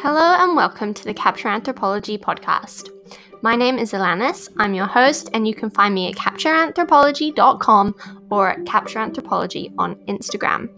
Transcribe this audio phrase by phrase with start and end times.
[0.00, 2.90] Hello and welcome to the Capture Anthropology podcast.
[3.42, 7.94] My name is Alanis, I'm your host, and you can find me at captureanthropology.com
[8.30, 10.68] or at captureanthropology on Instagram.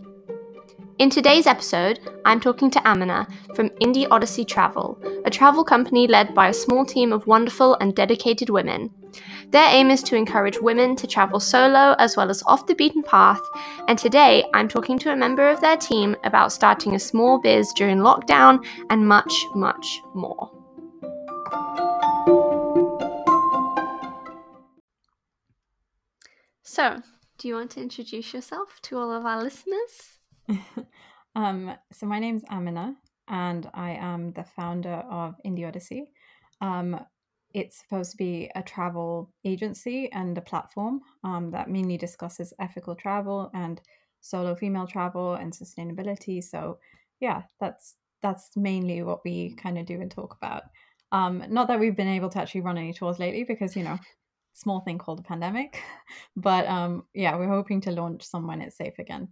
[0.99, 6.35] In today's episode, I'm talking to Amina from Indie Odyssey Travel, a travel company led
[6.35, 8.89] by a small team of wonderful and dedicated women.
[9.51, 13.03] Their aim is to encourage women to travel solo as well as off the beaten
[13.03, 13.41] path,
[13.89, 17.73] and today I'm talking to a member of their team about starting a small biz
[17.73, 20.51] during lockdown and much, much more.
[26.63, 27.03] So,
[27.39, 30.19] do you want to introduce yourself to all of our listeners?
[31.35, 32.95] um, so my name's Amina,
[33.27, 36.13] and I am the founder of Indie Odyssey.
[36.61, 37.01] Um,
[37.53, 42.95] it's supposed to be a travel agency and a platform um, that mainly discusses ethical
[42.95, 43.81] travel and
[44.21, 46.43] solo female travel and sustainability.
[46.43, 46.79] So
[47.21, 50.65] yeah, that's that's mainly what we kind of do and talk about.
[51.13, 53.99] Um, not that we've been able to actually run any tours lately because you know
[54.53, 55.83] small thing called a pandemic,
[56.37, 59.29] but um, yeah, we're hoping to launch some when it's safe again.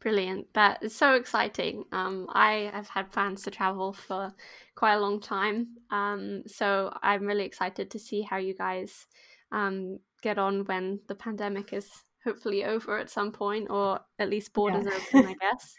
[0.00, 0.52] Brilliant.
[0.54, 1.84] That is so exciting.
[1.90, 4.32] Um, I have had plans to travel for
[4.76, 5.68] quite a long time.
[5.90, 9.06] Um, so I'm really excited to see how you guys
[9.50, 11.90] um, get on when the pandemic is
[12.24, 15.18] hopefully over at some point, or at least borders yeah.
[15.18, 15.74] open, I guess.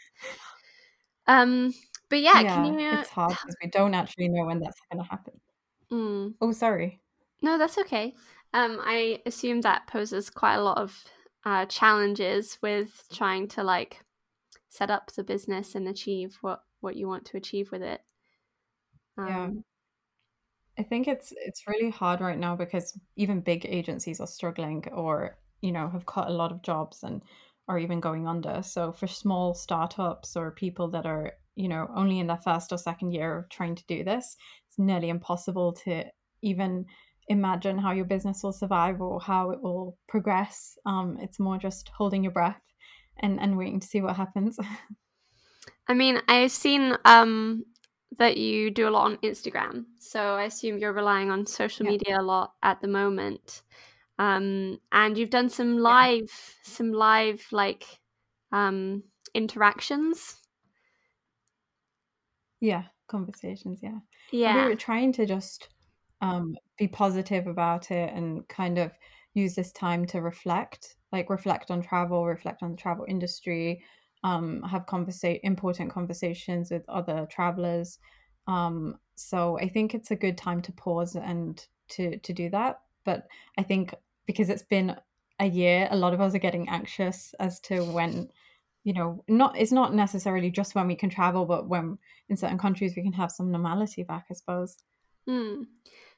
[1.26, 1.72] Um,
[2.08, 2.90] but yeah, yeah, can you?
[2.98, 5.40] It's hard because we don't actually know when that's going to happen.
[5.92, 6.34] Mm.
[6.40, 7.00] Oh, sorry.
[7.40, 8.14] No, that's okay.
[8.52, 11.04] Um, I assume that poses quite a lot of
[11.44, 14.00] uh, challenges with trying to like
[14.70, 18.00] set up the business and achieve what what you want to achieve with it.
[19.18, 19.48] Um, yeah
[20.78, 25.36] i think it's it's really hard right now because even big agencies are struggling or
[25.60, 27.20] you know have cut a lot of jobs and
[27.68, 28.62] are even going under.
[28.62, 32.78] So for small startups or people that are you know only in their first or
[32.78, 36.04] second year of trying to do this it's nearly impossible to
[36.42, 36.86] even
[37.28, 40.76] imagine how your business will survive or how it will progress.
[40.84, 42.60] Um, it's more just holding your breath
[43.20, 44.58] and and waiting to see what happens.
[45.88, 47.64] I mean, I've seen um
[48.18, 51.92] that you do a lot on Instagram, so I assume you're relying on social yeah.
[51.92, 53.62] media a lot at the moment.
[54.18, 56.72] Um, and you've done some live, yeah.
[56.72, 57.84] some live like
[58.52, 59.02] um
[59.34, 60.36] interactions.
[62.60, 63.80] Yeah, conversations.
[63.82, 63.98] Yeah,
[64.30, 64.64] yeah.
[64.64, 65.68] We were trying to just
[66.20, 68.92] um be positive about it and kind of
[69.34, 73.82] use this time to reflect like reflect on travel, reflect on the travel industry,
[74.22, 77.98] um, have conversate important conversations with other travelers.
[78.46, 82.80] Um, so I think it's a good time to pause and to to do that.
[83.04, 83.26] But
[83.58, 83.94] I think
[84.26, 84.96] because it's been
[85.38, 88.30] a year, a lot of us are getting anxious as to when
[88.84, 91.98] you know not it's not necessarily just when we can travel but when
[92.28, 94.78] in certain countries we can have some normality back i suppose
[95.28, 95.64] mm.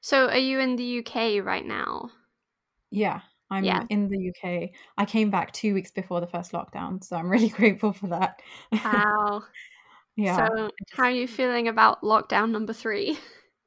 [0.00, 1.14] so are you in the uk
[1.44, 2.08] right now
[2.90, 3.20] yeah
[3.52, 3.84] I'm yeah.
[3.90, 4.70] in the UK.
[4.96, 8.40] I came back two weeks before the first lockdown, so I'm really grateful for that.
[8.72, 9.44] Wow.
[10.16, 10.48] yeah.
[10.48, 13.18] So, how are you feeling about lockdown number three?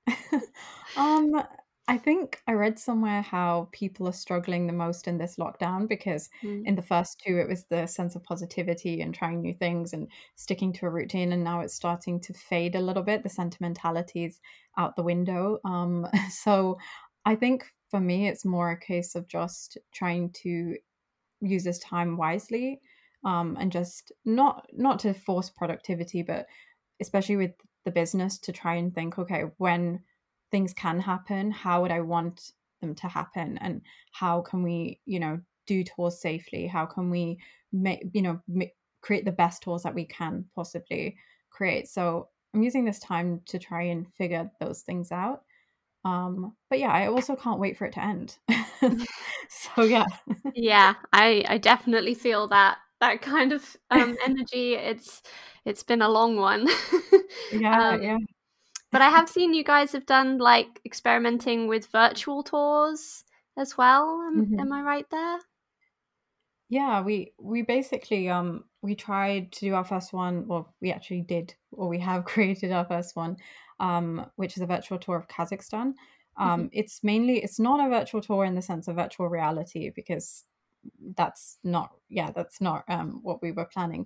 [0.97, 1.41] um,
[1.88, 6.29] I think I read somewhere how people are struggling the most in this lockdown because
[6.44, 6.66] mm.
[6.66, 10.07] in the first two, it was the sense of positivity and trying new things and
[10.35, 13.22] sticking to a routine, and now it's starting to fade a little bit.
[13.22, 14.40] The sentimentality is
[14.78, 15.59] out the window.
[15.63, 16.79] Um, so
[17.24, 20.75] I think for me, it's more a case of just trying to
[21.39, 22.81] use this time wisely
[23.23, 26.45] um, and just not not to force productivity, but
[27.00, 27.51] especially with
[27.85, 30.01] the business to try and think, okay, when
[30.51, 32.51] things can happen, how would I want
[32.81, 33.81] them to happen, and
[34.12, 36.67] how can we, you know, do tours safely?
[36.67, 37.38] How can we
[37.72, 41.16] make, you know, make, create the best tours that we can possibly
[41.50, 41.88] create?
[41.88, 45.44] So I'm using this time to try and figure those things out.
[46.06, 48.38] Um, but yeah, I also can't wait for it to end.
[49.50, 50.06] so yeah.
[50.54, 54.75] yeah, I I definitely feel that that kind of um, energy.
[54.75, 55.24] It's
[55.66, 56.68] it's been a long one.
[57.52, 58.18] yeah, um, yeah.
[58.92, 63.25] But I have seen you guys have done like experimenting with virtual tours
[63.58, 64.22] as well.
[64.28, 64.60] Am, mm-hmm.
[64.60, 65.40] am I right there?
[66.69, 70.48] Yeah, we we basically um we tried to do our first one.
[70.48, 73.38] Well, we actually did, or we have created our first one
[73.80, 75.94] um, which is a virtual tour of Kazakhstan.
[76.38, 76.68] Um, mm-hmm.
[76.72, 80.44] It's mainly it's not a virtual tour in the sense of virtual reality because
[81.18, 84.06] that's not yeah that's not um, what we were planning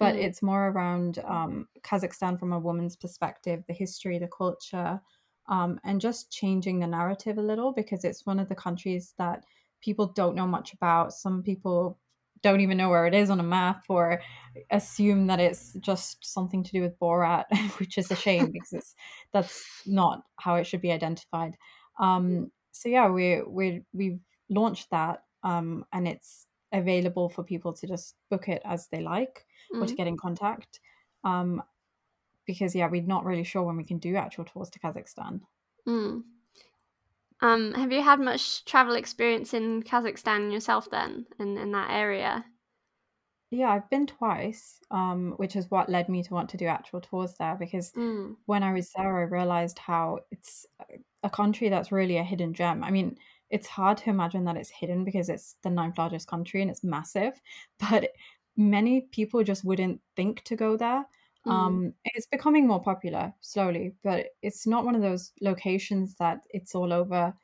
[0.00, 0.24] but mm.
[0.24, 4.98] it's more around um, Kazakhstan from a woman's perspective, the history, the culture,
[5.48, 9.44] um, and just changing the narrative a little because it's one of the countries that
[9.82, 11.12] people don't know much about.
[11.12, 11.98] Some people
[12.42, 14.20] don't even know where it is on a map or
[14.70, 17.44] assume that it's just something to do with Borat,
[17.78, 18.94] which is a shame because it's
[19.32, 21.56] that's not how it should be identified.
[21.98, 27.86] Um, so yeah, we we we've launched that, um, and it's available for people to
[27.86, 29.44] just book it as they like
[29.74, 29.82] mm.
[29.82, 29.96] or to mm.
[29.96, 30.80] get in contact.
[31.24, 31.62] Um,
[32.46, 35.40] because yeah, we're not really sure when we can do actual tours to Kazakhstan.
[35.86, 36.22] Mm.
[37.42, 42.44] Um, have you had much travel experience in Kazakhstan yourself then, in, in that area?
[43.50, 47.00] Yeah, I've been twice, um, which is what led me to want to do actual
[47.00, 48.36] tours there because mm.
[48.46, 50.66] when I was there, I realized how it's
[51.24, 52.84] a country that's really a hidden gem.
[52.84, 53.16] I mean,
[53.50, 56.84] it's hard to imagine that it's hidden because it's the ninth largest country and it's
[56.84, 57.40] massive,
[57.90, 58.10] but
[58.56, 61.04] many people just wouldn't think to go there.
[61.46, 61.52] Mm.
[61.52, 66.74] Um, it's becoming more popular slowly, but it's not one of those locations that it's
[66.74, 67.34] all over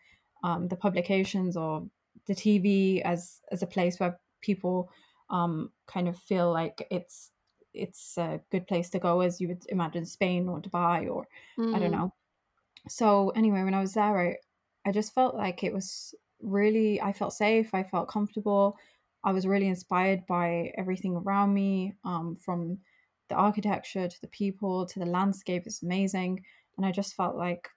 [0.44, 1.86] um, the publications or
[2.26, 4.90] the TV as as a place where people
[5.30, 7.30] um, kind of feel like it's
[7.72, 11.26] it's a good place to go as you would imagine Spain or Dubai or
[11.58, 11.74] mm.
[11.74, 11.98] I don't mm.
[11.98, 12.14] know.
[12.88, 14.36] So anyway, when I was there, I
[14.88, 18.76] I just felt like it was really I felt safe, I felt comfortable.
[19.24, 22.78] I was really inspired by everything around me, um, from
[23.28, 26.44] the architecture to the people to the landscape is amazing.
[26.76, 27.68] And i just felt like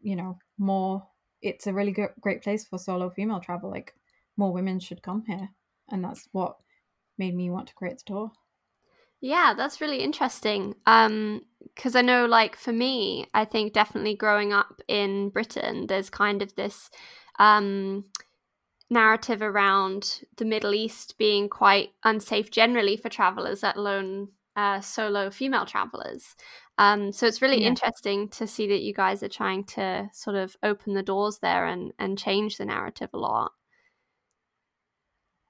[0.00, 1.06] you know more
[1.40, 3.94] it's a really good, great place for solo female travel like
[4.36, 5.48] more women should come here.
[5.90, 6.56] And that's what
[7.16, 8.32] made me want to create the tour.
[9.20, 10.74] Yeah that's really interesting.
[10.86, 11.42] Um
[11.74, 16.42] because i know like for me i think definitely growing up in britain there's kind
[16.42, 16.90] of this
[17.38, 18.04] um
[18.90, 24.28] narrative around the middle east being quite unsafe generally for travelers let alone
[24.58, 26.34] uh, solo female travelers.
[26.78, 27.68] Um, so it's really yeah.
[27.68, 31.66] interesting to see that you guys are trying to sort of open the doors there
[31.66, 33.52] and, and change the narrative a lot.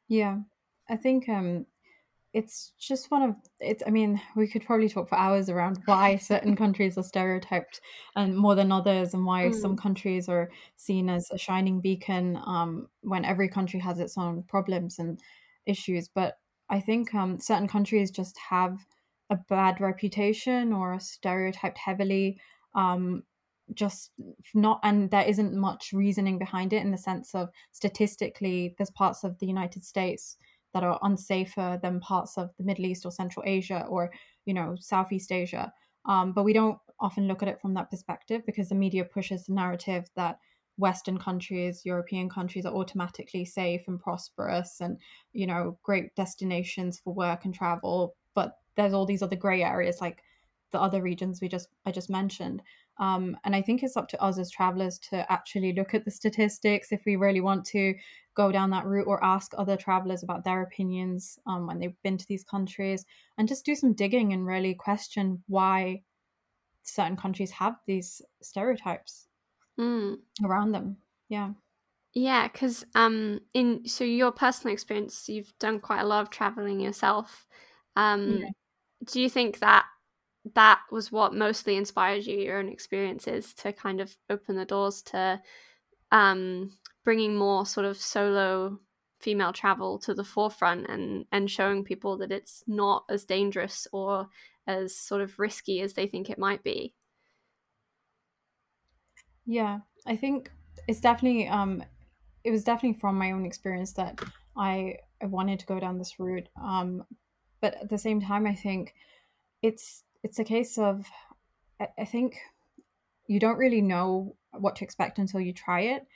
[0.08, 0.40] Yeah,
[0.90, 1.64] I think um,
[2.34, 3.82] it's just one of it's.
[3.86, 7.80] I mean, we could probably talk for hours around why certain countries are stereotyped
[8.14, 9.54] and more than others, and why mm.
[9.54, 14.42] some countries are seen as a shining beacon um, when every country has its own
[14.42, 15.18] problems and
[15.66, 16.08] issues.
[16.08, 16.38] But
[16.70, 18.78] I think um, certain countries just have
[19.30, 22.38] a bad reputation or stereotyped heavily
[22.74, 23.22] um,
[23.74, 24.12] just
[24.54, 29.24] not and there isn't much reasoning behind it in the sense of statistically there's parts
[29.24, 30.38] of the united states
[30.74, 34.10] that are unsafer than parts of the middle east or central asia or
[34.44, 35.72] you know southeast asia.
[36.04, 39.44] Um, but we don't often look at it from that perspective because the media pushes
[39.44, 40.38] the narrative that
[40.78, 44.98] western countries european countries are automatically safe and prosperous and
[45.32, 50.00] you know great destinations for work and travel but there's all these other gray areas
[50.00, 50.22] like
[50.72, 52.62] the other regions we just I just mentioned.
[52.98, 56.10] Um, and I think it's up to us as travelers to actually look at the
[56.10, 57.94] statistics if we really want to
[58.34, 62.16] go down that route or ask other travelers about their opinions um, when they've been
[62.18, 63.04] to these countries
[63.36, 66.02] and just do some digging and really question why
[66.82, 69.28] certain countries have these stereotypes
[69.78, 70.16] mm.
[70.44, 70.96] around them.
[71.28, 71.50] Yeah.
[72.14, 76.80] Yeah, because um, in so your personal experience, you've done quite a lot of traveling
[76.80, 77.46] yourself.
[77.94, 78.48] Um, yeah
[79.04, 79.86] do you think that
[80.54, 85.02] that was what mostly inspired you your own experiences to kind of open the doors
[85.02, 85.40] to
[86.10, 86.72] um,
[87.04, 88.78] bringing more sort of solo
[89.20, 94.28] female travel to the forefront and and showing people that it's not as dangerous or
[94.66, 96.94] as sort of risky as they think it might be?
[99.44, 100.50] Yeah i think
[100.86, 101.82] it's definitely um
[102.44, 104.20] it was definitely from my own experience that
[104.56, 107.04] i i wanted to go down this route um
[107.60, 108.94] but at the same time i think
[109.62, 111.06] it's it's a case of
[111.80, 112.38] I, I think
[113.26, 116.06] you don't really know what to expect until you try it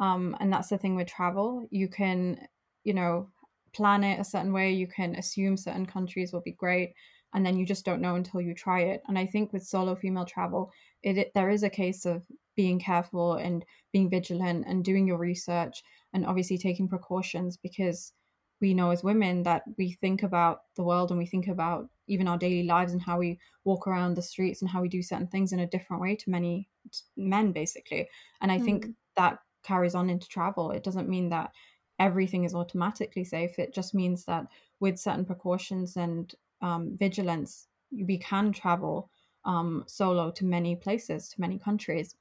[0.00, 1.68] um, and that's the thing with travel.
[1.70, 2.38] You can
[2.82, 3.28] you know
[3.72, 6.94] plan it a certain way you can assume certain countries will be great
[7.34, 9.02] and then you just don't know until you try it.
[9.06, 12.24] And i think with solo female travel it, it there is a case of
[12.56, 18.12] being careful and being vigilant and doing your research and obviously taking precautions because
[18.60, 22.28] we know as women that we think about the world and we think about even
[22.28, 25.26] our daily lives and how we walk around the streets and how we do certain
[25.26, 26.68] things in a different way to many
[27.16, 28.08] men basically.
[28.40, 28.64] And i mm.
[28.64, 28.86] think
[29.16, 30.70] that carries on into travel.
[30.70, 31.52] It doesn't mean that
[31.98, 33.58] everything is automatically safe.
[33.58, 34.46] It just means that
[34.80, 39.10] with certain precautions and um, vigilance we can travel
[39.44, 42.14] um, solo to many places to many countries.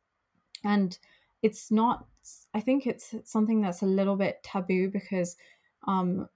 [0.64, 0.98] And
[1.42, 2.06] it's not
[2.54, 5.36] i think it's something that's a little bit taboo because
[5.88, 6.28] um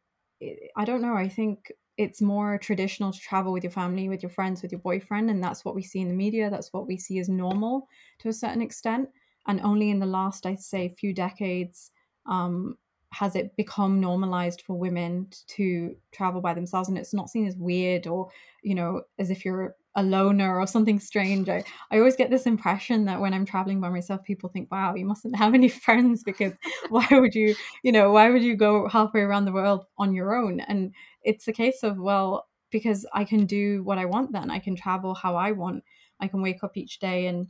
[0.76, 4.30] i don't know i think it's more traditional to travel with your family with your
[4.30, 6.98] friends with your boyfriend and that's what we see in the media that's what we
[6.98, 7.88] see as normal
[8.20, 9.08] to a certain extent
[9.48, 11.92] and only in the last i'd say few decades
[12.26, 12.76] um
[13.12, 17.56] has it become normalized for women to travel by themselves and it's not seen as
[17.56, 18.30] weird or
[18.64, 21.50] you know as if you're a loner or something strange.
[21.50, 24.96] I, I always get this impression that when i'm traveling by myself people think wow
[24.96, 26.54] you mustn't have any friends because
[26.90, 30.36] why would you you know why would you go halfway around the world on your
[30.36, 30.60] own?
[30.62, 34.50] And it's a case of well because i can do what i want then.
[34.50, 35.84] I can travel how i want.
[36.20, 37.48] I can wake up each day and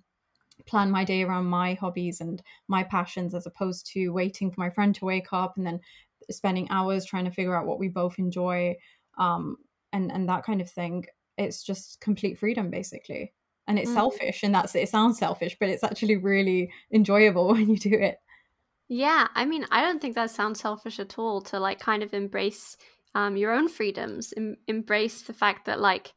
[0.66, 4.70] plan my day around my hobbies and my passions as opposed to waiting for my
[4.70, 5.80] friend to wake up and then
[6.30, 8.76] spending hours trying to figure out what we both enjoy
[9.18, 9.58] um,
[9.92, 11.06] and and that kind of thing
[11.38, 13.34] it's just complete freedom basically
[13.68, 13.96] and it's mm.
[13.96, 18.18] selfish and that's it sounds selfish but it's actually really enjoyable when you do it
[18.90, 22.14] yeah i mean i don't think that sounds selfish at all to like kind of
[22.14, 22.78] embrace
[23.16, 26.14] um, your own freedoms em- embrace the fact that like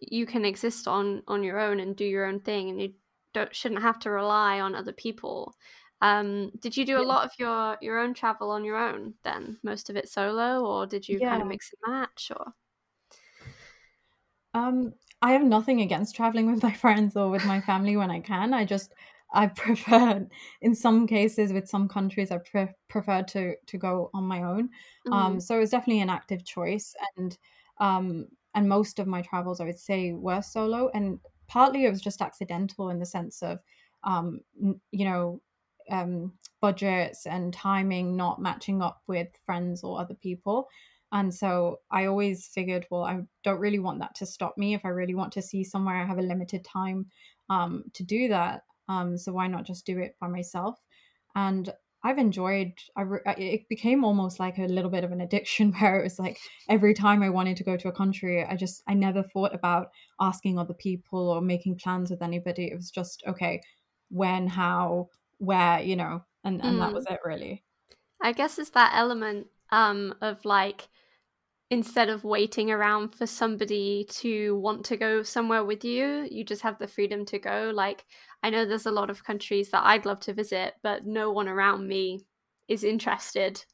[0.00, 2.92] you can exist on on your own and do your own thing and you
[3.34, 5.54] don't shouldn't have to rely on other people.
[6.00, 9.58] Um, did you do a lot of your your own travel on your own then?
[9.62, 11.30] Most of it solo, or did you yeah.
[11.30, 12.30] kind of mix and match?
[12.34, 12.52] Or
[14.54, 18.20] um, I have nothing against traveling with my friends or with my family when I
[18.20, 18.54] can.
[18.54, 18.94] I just
[19.32, 20.26] I prefer,
[20.60, 24.70] in some cases, with some countries, I pre- prefer to to go on my own.
[25.06, 25.12] Um.
[25.12, 27.36] Um, so it's definitely an active choice, and
[27.78, 30.90] um, and most of my travels, I would say, were solo.
[30.94, 33.60] And partly it was just accidental in the sense of
[34.04, 34.40] um,
[34.90, 35.40] you know
[35.90, 40.68] um, budgets and timing not matching up with friends or other people
[41.14, 44.84] and so i always figured well i don't really want that to stop me if
[44.84, 47.06] i really want to see somewhere i have a limited time
[47.50, 50.78] um, to do that um, so why not just do it by myself
[51.34, 51.72] and
[52.04, 52.74] I've enjoyed.
[52.96, 56.18] I re- it became almost like a little bit of an addiction where it was
[56.18, 59.54] like every time I wanted to go to a country, I just I never thought
[59.54, 59.88] about
[60.20, 62.66] asking other people or making plans with anybody.
[62.66, 63.62] It was just okay,
[64.10, 66.80] when, how, where, you know, and and mm.
[66.80, 67.64] that was it really.
[68.20, 70.88] I guess it's that element um of like
[71.74, 76.62] instead of waiting around for somebody to want to go somewhere with you, you just
[76.62, 77.72] have the freedom to go.
[77.74, 78.04] Like,
[78.44, 81.48] I know there's a lot of countries that I'd love to visit, but no one
[81.48, 82.20] around me
[82.68, 83.64] is interested.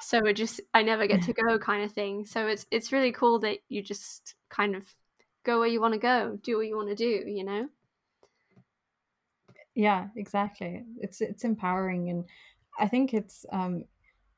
[0.00, 2.24] So it just I never get to go kind of thing.
[2.24, 4.86] So it's it's really cool that you just kind of
[5.44, 7.68] go where you want to go, do what you want to do, you know?
[9.74, 10.84] Yeah, exactly.
[10.98, 12.24] It's it's empowering and
[12.78, 13.84] I think it's um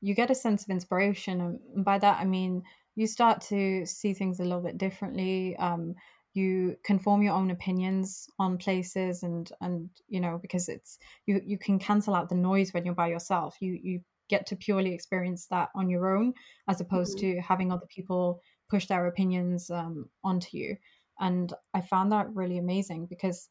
[0.01, 2.63] you get a sense of inspiration and by that I mean
[2.95, 5.55] you start to see things a little bit differently.
[5.57, 5.95] Um,
[6.33, 11.41] you can form your own opinions on places, and and you know because it's you
[11.45, 13.57] you can cancel out the noise when you're by yourself.
[13.59, 16.33] You you get to purely experience that on your own,
[16.67, 17.35] as opposed mm-hmm.
[17.35, 20.75] to having other people push their opinions um, onto you.
[21.19, 23.49] And I found that really amazing because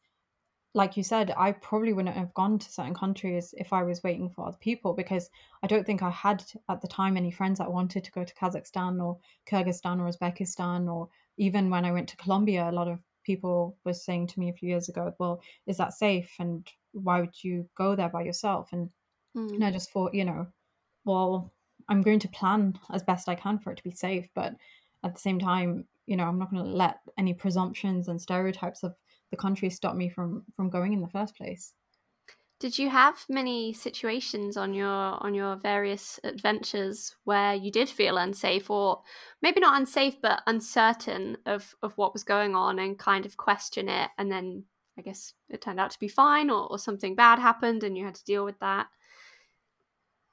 [0.75, 4.29] like you said, I probably wouldn't have gone to certain countries if I was waiting
[4.29, 5.29] for other people because
[5.61, 8.33] I don't think I had at the time any friends that wanted to go to
[8.33, 12.99] Kazakhstan or Kyrgyzstan or Uzbekistan or even when I went to Colombia, a lot of
[13.23, 16.35] people were saying to me a few years ago, "Well, is that safe?
[16.39, 18.89] And why would you go there by yourself?" And,
[19.35, 19.53] mm.
[19.53, 20.47] and I just thought, you know,
[21.05, 21.51] well,
[21.87, 24.55] I'm going to plan as best I can for it to be safe, but
[25.03, 28.83] at the same time, you know, I'm not going to let any presumptions and stereotypes
[28.83, 28.95] of
[29.33, 31.73] the country stopped me from from going in the first place.
[32.59, 34.87] Did you have many situations on your
[35.25, 39.01] on your various adventures where you did feel unsafe or
[39.41, 43.89] maybe not unsafe but uncertain of of what was going on and kind of question
[43.89, 44.65] it and then
[44.99, 48.05] I guess it turned out to be fine or, or something bad happened and you
[48.05, 48.87] had to deal with that?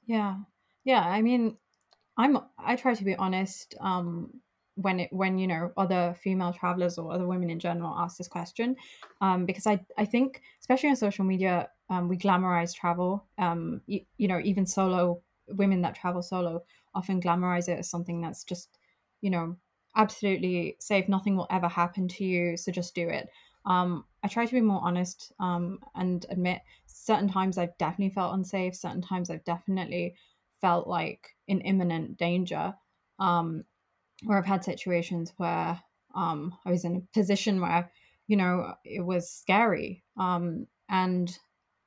[0.05, 0.37] Yeah.
[0.83, 1.57] Yeah, I mean
[2.17, 4.41] I'm I try to be honest um
[4.75, 8.27] when it when you know other female travelers or other women in general ask this
[8.27, 8.75] question
[9.19, 13.25] um, because I, I think especially on social media um, we glamorize travel.
[13.37, 16.63] Um, you, you know even solo women that travel solo
[16.95, 18.79] often glamorize it as something that's just
[19.21, 19.57] you know
[19.95, 21.09] absolutely safe.
[21.09, 23.29] Nothing will ever happen to you so just do it.
[23.65, 28.33] Um, i try to be more honest um, and admit certain times i've definitely felt
[28.33, 30.15] unsafe certain times i've definitely
[30.61, 32.73] felt like in imminent danger.
[33.19, 33.65] Um,
[34.27, 35.79] or I've had situations where
[36.15, 37.91] um, I was in a position where,
[38.27, 40.03] you know, it was scary.
[40.17, 41.35] Um, and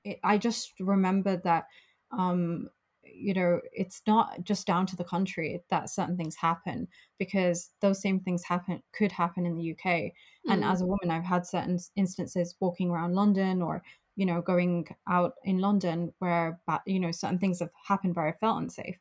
[0.05, 1.67] it, I just remember that,
[2.17, 2.69] um,
[3.03, 6.89] you know, it's not just down to the country that certain things happen
[7.19, 9.85] because those same things happen could happen in the UK.
[9.85, 10.51] Mm-hmm.
[10.51, 13.83] And as a woman, I've had certain instances walking around London or
[14.17, 18.33] you know going out in London where you know certain things have happened where I
[18.33, 18.97] felt unsafe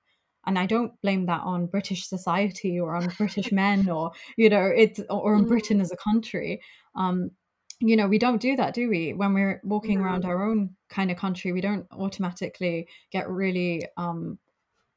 [0.46, 4.66] and I don't blame that on British society or on British men or you know
[4.66, 5.82] it's or on Britain mm.
[5.82, 6.62] as a country.
[6.96, 7.32] Um,
[7.80, 9.12] you know, we don't do that, do we?
[9.12, 10.06] When we're walking no.
[10.06, 14.40] around our own kind of country, we don't automatically get really um,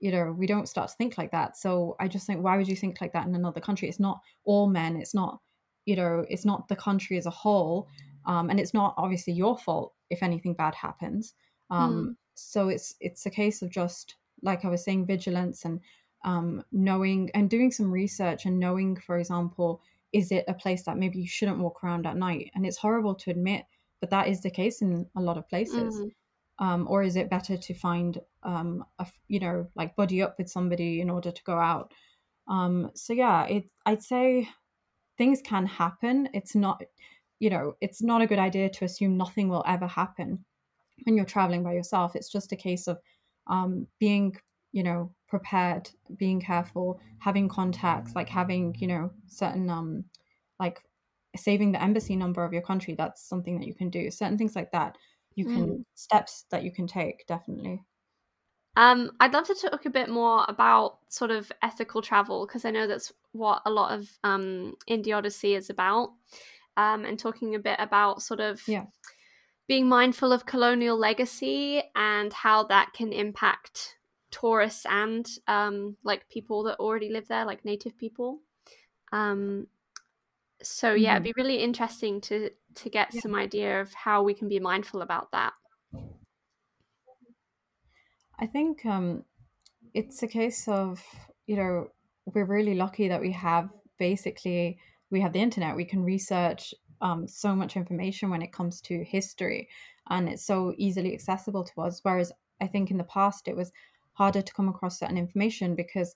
[0.00, 2.68] you know we don't start to think like that so i just think why would
[2.68, 5.40] you think like that in another country it's not all men it's not
[5.86, 7.88] you know it's not the country as a whole
[8.26, 11.34] um, and it's not obviously your fault if anything bad happens
[11.70, 12.16] um, mm.
[12.34, 15.80] so it's it's a case of just like i was saying vigilance and
[16.24, 19.80] um, knowing and doing some research and knowing for example
[20.12, 22.50] is it a place that maybe you shouldn't walk around at night?
[22.54, 23.64] And it's horrible to admit
[24.00, 25.94] but that is the case in a lot of places.
[25.94, 26.10] Mm.
[26.58, 30.50] um, or is it better to find um, a, you know like buddy up with
[30.50, 31.92] somebody in order to go out?
[32.48, 34.48] Um, so yeah it i'd say
[35.18, 36.28] things can happen.
[36.34, 36.82] It's not
[37.38, 40.44] you know it's not a good idea to assume nothing will ever happen
[41.04, 42.16] when you're traveling by yourself.
[42.16, 42.98] It's just a case of
[43.46, 44.36] um, being
[44.72, 50.04] you know prepared being careful having contacts like having you know certain um
[50.60, 50.82] like
[51.34, 54.54] saving the embassy number of your country that's something that you can do certain things
[54.54, 54.96] like that
[55.34, 55.84] you can mm.
[55.94, 57.82] steps that you can take definitely
[58.76, 62.70] um, I'd love to talk a bit more about sort of ethical travel because I
[62.70, 66.12] know that's what a lot of um, Indie Odyssey is about,
[66.76, 68.84] um, and talking a bit about sort of yeah.
[69.68, 73.96] Being mindful of colonial legacy and how that can impact
[74.30, 78.40] tourists and um, like people that already live there, like native people.
[79.12, 79.66] Um,
[80.62, 81.26] so yeah, mm-hmm.
[81.26, 83.20] it'd be really interesting to to get yeah.
[83.20, 85.52] some idea of how we can be mindful about that.
[88.38, 89.24] I think um,
[89.94, 91.02] it's a case of
[91.46, 91.88] you know
[92.26, 94.78] we're really lucky that we have basically
[95.10, 95.76] we have the internet.
[95.76, 99.68] We can research um, so much information when it comes to history,
[100.08, 102.00] and it's so easily accessible to us.
[102.02, 103.72] Whereas I think in the past it was
[104.12, 106.14] harder to come across certain information because,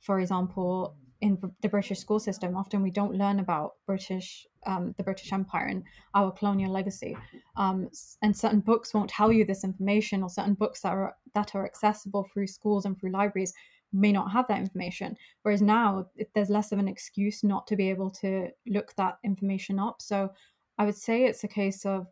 [0.00, 5.04] for example, in the British school system, often we don't learn about British, um, the
[5.04, 5.84] British Empire and
[6.14, 7.16] our colonial legacy,
[7.56, 7.88] um,
[8.22, 11.64] and certain books won't tell you this information, or certain books that are that are
[11.64, 13.54] accessible through schools and through libraries
[13.92, 15.16] may not have that information.
[15.42, 19.78] Whereas now, there's less of an excuse not to be able to look that information
[19.78, 20.00] up.
[20.00, 20.32] So,
[20.78, 22.06] I would say it's a case of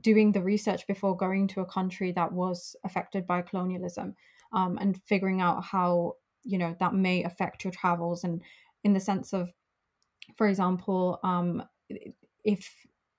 [0.00, 4.14] doing the research before going to a country that was affected by colonialism
[4.52, 8.40] um, and figuring out how you know that may affect your travels and
[8.84, 9.50] in the sense of
[10.36, 11.62] for example um,
[12.44, 12.74] if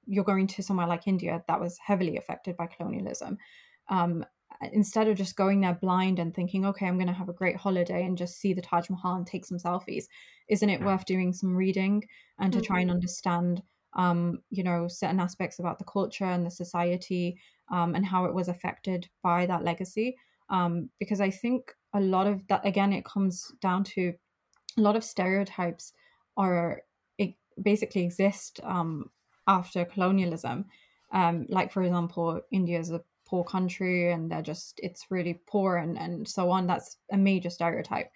[0.07, 3.37] you're going to somewhere like india that was heavily affected by colonialism
[3.89, 4.25] um,
[4.71, 7.55] instead of just going there blind and thinking okay i'm going to have a great
[7.55, 10.05] holiday and just see the taj mahal and take some selfies
[10.49, 12.03] isn't it worth doing some reading
[12.39, 12.65] and to mm-hmm.
[12.65, 12.95] try and mm-hmm.
[12.95, 13.61] understand
[13.93, 17.37] um, you know certain aspects about the culture and the society
[17.71, 20.15] um, and how it was affected by that legacy
[20.51, 24.13] um, because I think a lot of that again it comes down to
[24.77, 25.93] a lot of stereotypes
[26.37, 26.81] are
[27.17, 29.09] it basically exist um,
[29.47, 30.65] after colonialism.
[31.13, 35.77] Um, like for example, India is a poor country and they're just it's really poor
[35.77, 36.67] and and so on.
[36.67, 38.11] That's a major stereotype,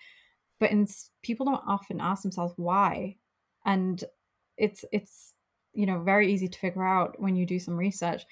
[0.60, 0.88] but in,
[1.24, 3.16] people don't often ask themselves why,
[3.66, 4.04] and
[4.58, 5.34] it's it's
[5.74, 8.24] you know very easy to figure out when you do some research.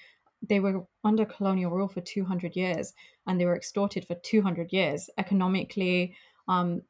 [0.46, 2.92] They were under colonial rule for 200 years
[3.26, 5.08] and they were extorted for 200 years.
[5.16, 6.14] Economically
[6.48, 6.82] um,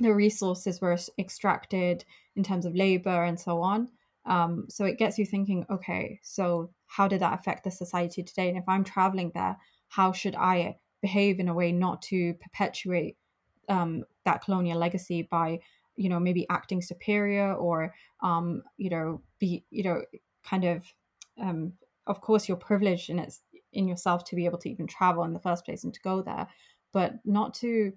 [0.00, 2.04] the resources were extracted
[2.34, 3.88] in terms of labor and so on.
[4.24, 8.48] Um, so it gets you thinking okay so how did that affect the society today?
[8.48, 9.56] And if i'm traveling there
[9.88, 13.16] how should i behave in a way not to perpetuate
[13.68, 15.58] um, that colonial legacy by
[15.96, 20.02] you know maybe acting superior or um, you know be you know
[20.44, 20.84] kind of
[21.40, 21.72] um,
[22.06, 25.32] of course you're privileged in it's in yourself to be able to even travel in
[25.32, 26.46] the first place and to go there
[26.92, 27.92] but not to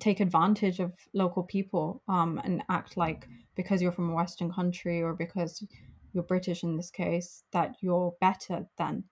[0.00, 5.02] take advantage of local people um, and act like because you're from a western country
[5.02, 5.62] or because
[6.12, 9.04] you're british in this case that you're better than.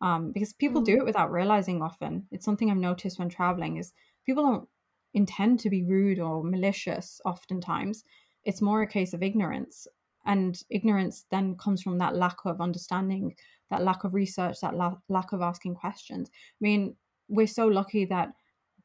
[0.00, 0.86] Um, because people mm.
[0.86, 2.26] do it without realizing often.
[2.30, 3.92] It's something i've noticed when traveling is
[4.26, 4.68] people don't
[5.14, 8.04] intend to be rude or malicious oftentimes.
[8.44, 9.86] It's more a case of ignorance
[10.26, 13.34] and ignorance then comes from that lack of understanding
[13.70, 16.30] that lack of research that la- lack of asking questions.
[16.32, 16.96] I mean
[17.28, 18.28] we're so lucky that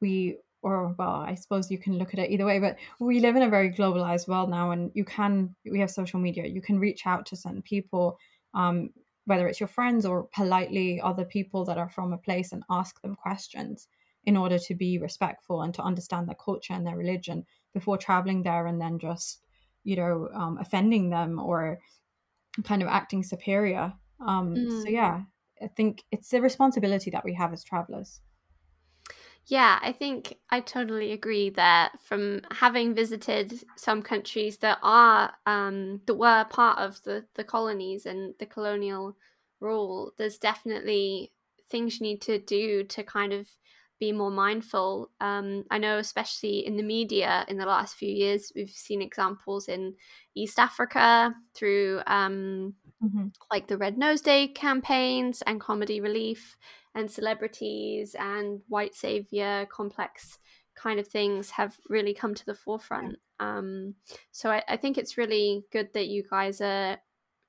[0.01, 3.35] we or well i suppose you can look at it either way but we live
[3.35, 6.45] in a very globalized world now and you can we have social media.
[6.45, 8.17] You can reach out to certain people
[8.53, 8.89] um,
[9.25, 12.99] whether it's your friends or politely other people that are from a place and ask
[13.01, 13.87] them questions
[14.23, 18.43] in order to be respectful and to understand their culture and their religion before traveling
[18.43, 19.41] there and then just
[19.83, 21.79] you know um, offending them or
[22.63, 23.93] kind of acting superior.
[24.19, 24.83] Um, mm.
[24.83, 25.21] so yeah
[25.61, 28.19] i think it's a responsibility that we have as travelers
[29.49, 36.01] yeah, I think I totally agree that from having visited some countries that are um,
[36.05, 39.17] that were part of the, the colonies and the colonial
[39.59, 41.33] rule, there's definitely
[41.71, 43.47] things you need to do to kind of
[43.99, 45.09] be more mindful.
[45.19, 49.67] Um, I know, especially in the media, in the last few years, we've seen examples
[49.67, 49.95] in
[50.35, 53.27] East Africa through um, mm-hmm.
[53.51, 56.55] like the Red Nose Day campaigns and comedy relief
[56.99, 60.37] and celebrities and white savior complex
[60.75, 63.17] kind of things have really come to the forefront.
[63.39, 63.95] Um,
[64.31, 66.97] so I, I think it's really good that you guys are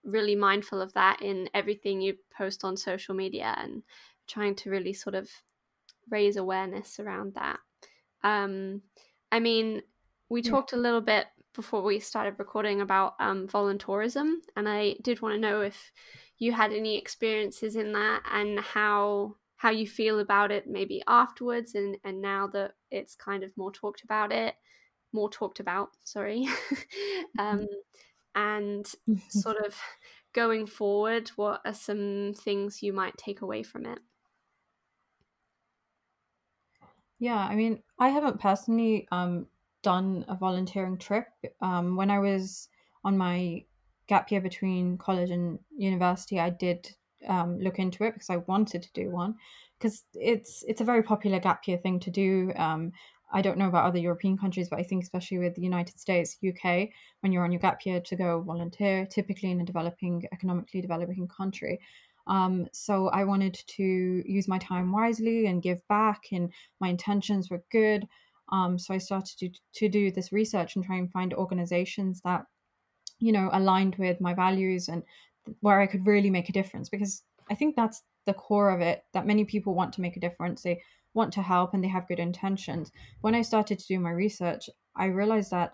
[0.04, 3.82] really mindful of that in everything you post on social media and
[4.26, 5.28] trying to really sort of
[6.10, 7.58] raise awareness around that.
[8.22, 8.82] Um,
[9.30, 9.82] I mean,
[10.28, 10.50] we yeah.
[10.50, 15.34] talked a little bit before we started recording about um, volunteerism, and I did want
[15.34, 15.92] to know if
[16.38, 21.74] you had any experiences in that and how how you feel about it maybe afterwards
[21.74, 24.54] and and now that it's kind of more talked about it
[25.12, 26.48] more talked about sorry
[27.38, 27.66] um,
[28.34, 28.94] and
[29.28, 29.78] sort of
[30.32, 33.98] going forward what are some things you might take away from it?
[37.18, 39.46] Yeah i mean i haven't personally um,
[39.82, 41.26] done a volunteering trip
[41.60, 42.68] um, when i was
[43.04, 43.62] on my
[44.06, 46.96] gap year between college and university i did
[47.28, 49.35] um, look into it because I wanted to do one
[49.78, 52.52] because it's it's a very popular gap year thing to do.
[52.56, 52.92] Um,
[53.33, 56.37] I don't know about other European countries, but I think especially with the United States,
[56.46, 56.88] UK,
[57.20, 61.28] when you're on your gap year to go volunteer, typically in a developing, economically developing
[61.28, 61.80] country.
[62.26, 63.83] Um, so I wanted to
[64.26, 68.06] use my time wisely and give back, and my intentions were good.
[68.50, 72.46] Um, so I started to, to do this research and try and find organizations that,
[73.20, 75.04] you know, aligned with my values and
[75.61, 79.05] where I could really make a difference because I think that's the core of it
[79.12, 80.62] that many people want to make a difference.
[80.62, 80.81] They
[81.14, 82.92] want to help and they have good intentions.
[83.20, 85.72] When I started to do my research, I realized that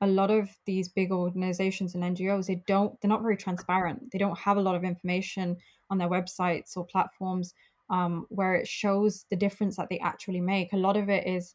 [0.00, 4.12] a lot of these big organizations and NGOs, they don't, they're not very transparent.
[4.12, 5.56] They don't have a lot of information
[5.90, 7.54] on their websites or platforms
[7.88, 10.72] um, where it shows the difference that they actually make.
[10.72, 11.54] A lot of it is,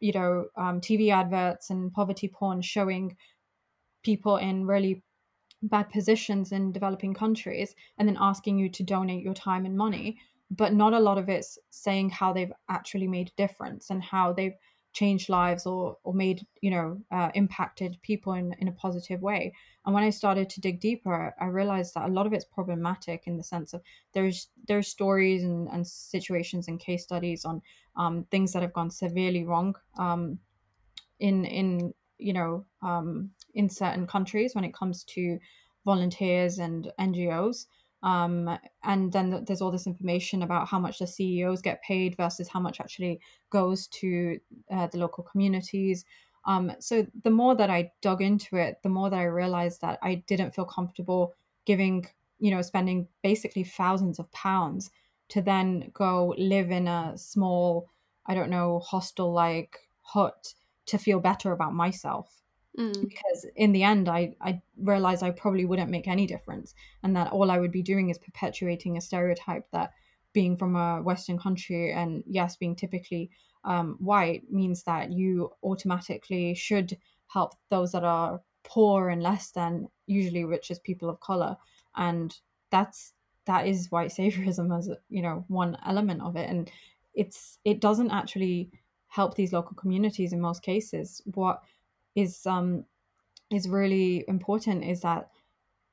[0.00, 3.16] you know, um, TV adverts and poverty porn showing
[4.04, 5.02] people in really
[5.62, 10.18] bad positions in developing countries and then asking you to donate your time and money
[10.50, 14.32] but not a lot of it's saying how they've actually made a difference and how
[14.32, 14.56] they've
[14.92, 19.52] changed lives or or made you know uh, impacted people in in a positive way.
[19.84, 23.24] And when i started to dig deeper i realized that a lot of it's problematic
[23.26, 27.60] in the sense of there's there's stories and, and situations and case studies on
[27.96, 30.38] um, things that have gone severely wrong um,
[31.18, 35.38] in in you know um, in certain countries when it comes to
[35.84, 37.66] volunteers and NGOs.
[38.02, 42.48] Um, and then there's all this information about how much the CEOs get paid versus
[42.48, 44.38] how much actually goes to
[44.70, 46.04] uh, the local communities.
[46.44, 49.98] Um, so the more that I dug into it, the more that I realized that
[50.02, 51.32] I didn't feel comfortable
[51.64, 52.06] giving,
[52.38, 54.90] you know, spending basically thousands of pounds
[55.30, 57.88] to then go live in a small,
[58.26, 60.52] I don't know, hostel like hut
[60.86, 62.40] to feel better about myself.
[62.76, 63.02] Mm.
[63.02, 67.30] because in the end I, I realized I probably wouldn't make any difference and that
[67.30, 69.92] all I would be doing is perpetuating a stereotype that
[70.34, 73.30] being from a Western country and yes, being typically
[73.64, 79.88] um, white means that you automatically should help those that are poor and less than
[80.06, 81.56] usually which is people of color.
[81.96, 82.36] And
[82.70, 83.14] that's
[83.46, 86.50] that is white saviorism as you know one element of it.
[86.50, 86.70] And
[87.14, 88.70] it's it doesn't actually
[89.14, 91.22] help these local communities in most cases.
[91.34, 91.62] What
[92.16, 92.84] is um
[93.50, 95.30] is really important is that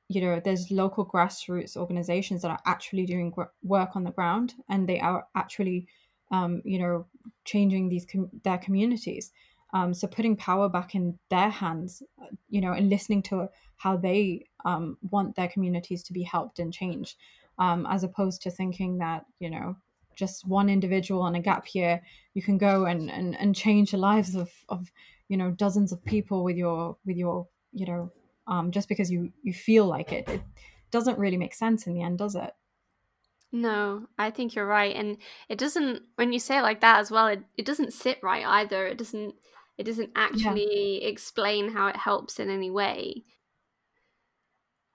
[0.08, 3.32] you know there's local grassroots organizations that are actually doing
[3.62, 5.86] work on the ground and they are actually
[6.32, 7.06] um, you know
[7.44, 9.32] changing these com- their communities.
[9.74, 12.02] Um, so putting power back in their hands
[12.50, 16.72] you know and listening to how they um, want their communities to be helped and
[16.72, 17.16] changed
[17.58, 19.76] um, as opposed to thinking that you know
[20.14, 22.00] just one individual on a gap year
[22.34, 24.90] you can go and and, and change the lives of of
[25.28, 28.10] you know dozens of people with your with your you know
[28.46, 30.28] um, just because you you feel like it.
[30.28, 30.42] It
[30.90, 32.52] doesn't really make sense in the end does it?
[33.54, 37.10] No i think you're right and it doesn't when you say it like that as
[37.10, 38.86] well it, it doesn't sit right either.
[38.86, 39.34] It doesn't
[39.78, 41.08] it doesn't actually yeah.
[41.08, 43.24] explain how it helps in any way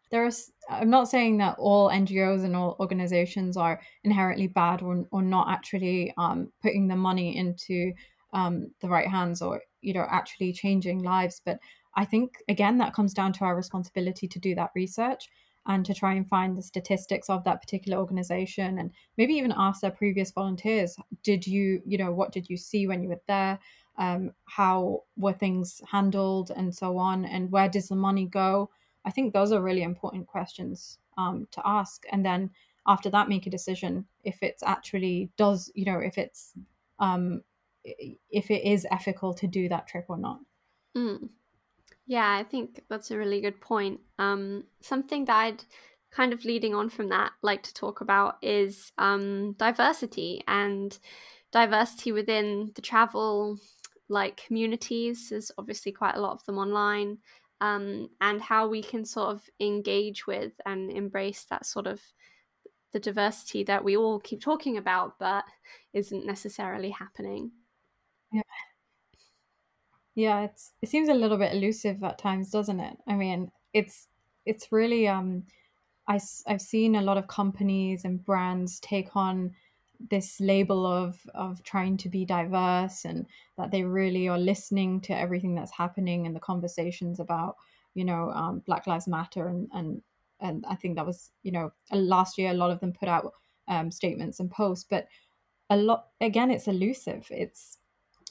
[0.09, 5.21] there's i'm not saying that all ngos and all organizations are inherently bad or, or
[5.21, 7.91] not actually um, putting the money into
[8.33, 11.59] um, the right hands or you know actually changing lives but
[11.95, 15.29] i think again that comes down to our responsibility to do that research
[15.67, 19.81] and to try and find the statistics of that particular organization and maybe even ask
[19.81, 23.59] their previous volunteers did you you know what did you see when you were there?
[23.99, 26.51] Um, how were things handled?
[26.55, 28.69] and so on and where does the money go
[29.07, 32.49] i think those are really important questions um, to ask and then
[32.87, 36.53] after that make a decision if it's actually does you know if it's
[36.99, 37.41] um,
[38.29, 40.39] if it is ethical to do that trip or not.
[40.95, 41.29] Mm.
[42.05, 43.99] Yeah, I think that's a really good point.
[44.17, 45.63] Um, something that I'd
[46.11, 50.97] kind of leading on from that like to talk about is um, diversity and
[51.51, 53.57] diversity within the travel
[54.09, 55.29] like communities.
[55.29, 57.17] There's obviously quite a lot of them online,
[57.61, 62.01] um, and how we can sort of engage with and embrace that sort of
[62.93, 65.43] the diversity that we all keep talking about, but
[65.93, 67.51] isn't necessarily happening.
[68.31, 68.41] Yeah.
[70.15, 72.97] Yeah, it's it seems a little bit elusive at times, doesn't it?
[73.07, 74.07] I mean, it's
[74.45, 75.43] it's really um
[76.07, 79.53] I, I've seen a lot of companies and brands take on
[80.09, 83.25] this label of of trying to be diverse and
[83.57, 87.55] that they really are listening to everything that's happening and the conversations about
[87.93, 90.01] you know um, Black Lives Matter and and
[90.39, 93.33] and I think that was you know last year a lot of them put out
[93.67, 95.07] um, statements and posts, but
[95.69, 97.27] a lot again it's elusive.
[97.29, 97.79] It's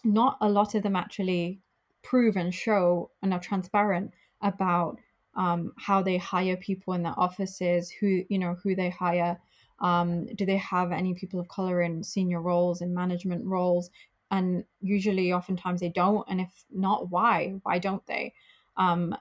[0.04, 1.60] not a lot of them actually
[2.02, 4.98] prove and show and are transparent about
[5.34, 9.38] um, how they hire people in their offices, who you know who they hire,
[9.80, 13.90] um, do they have any people of color in senior roles in management roles,
[14.30, 17.60] and usually, oftentimes they don't, and if not, why?
[17.62, 18.34] Why don't they?
[18.76, 19.14] Um,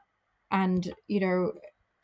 [0.52, 1.54] and you know,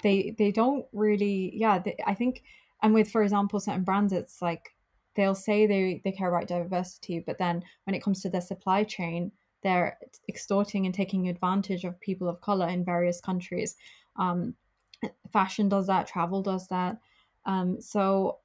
[0.04, 1.80] they they don't really, yeah.
[1.80, 2.44] They, I think,
[2.82, 4.76] and with for example, certain brands, it's like
[5.16, 8.84] they'll say they they care about diversity, but then when it comes to their supply
[8.84, 9.32] chain,
[9.64, 9.98] they're
[10.30, 13.76] extorting and taking advantage of people of color in various countries
[14.16, 14.56] um,
[15.32, 16.98] fashion does that, travel does that.
[17.46, 18.40] Um, so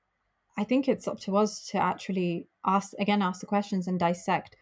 [0.56, 4.56] I think it's up to us to actually ask again, ask the questions and dissect.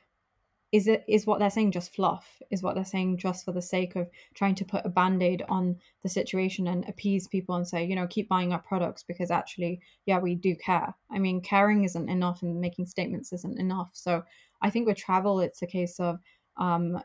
[0.73, 2.43] Is it is what they're saying just fluff?
[2.51, 5.77] Is what they're saying just for the sake of trying to put a band-aid on
[6.03, 9.81] the situation and appease people and say, you know, keep buying our products because actually,
[10.07, 10.93] yeah, we do care.
[11.13, 13.91] I mean, caring isn't enough and making statements isn't enough.
[13.93, 14.25] So
[14.63, 16.19] I think with travel, it's a case of
[16.57, 17.01] um,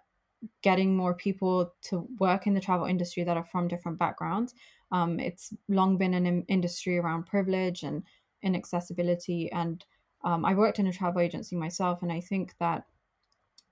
[0.62, 4.54] getting more people to work in the travel industry that are from different backgrounds.
[4.92, 8.04] Um, it's long been an industry around privilege and
[8.42, 9.52] inaccessibility.
[9.52, 9.84] And
[10.24, 12.86] um, I worked in a travel agency myself, and I think that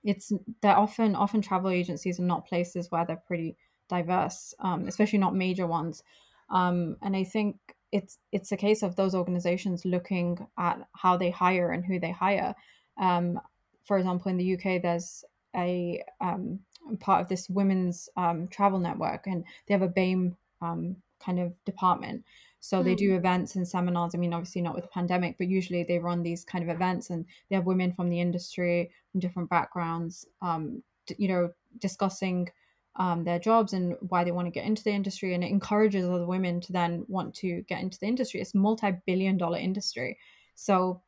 [0.04, 3.56] it's that often often travel agencies are not places where they're pretty
[3.88, 6.02] diverse, um, especially not major ones.
[6.50, 7.56] Um, and I think
[7.92, 12.12] it's it's a case of those organizations looking at how they hire and who they
[12.12, 12.54] hire.
[12.98, 13.40] Um,
[13.84, 15.24] for example, in the UK, there's
[15.56, 16.60] a um,
[17.00, 21.52] part of this women's um, travel network, and they have a BAME um, kind of
[21.64, 22.24] department.
[22.60, 22.84] So mm.
[22.84, 23.16] they do hmm.
[23.16, 24.14] events and seminars.
[24.14, 27.10] I mean, obviously not with the pandemic, but usually they run these kind of events,
[27.10, 30.82] and they have women from the industry from different backgrounds, um,
[31.16, 32.48] you know, discussing
[32.96, 36.04] um, their jobs and why they want to get into the industry, and it encourages
[36.04, 38.40] other women to then want to get into the industry.
[38.40, 40.18] It's a multi-billion-dollar industry,
[40.54, 41.00] so